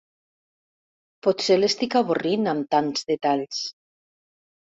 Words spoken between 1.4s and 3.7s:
l'estic avorrint, amb tants detalls.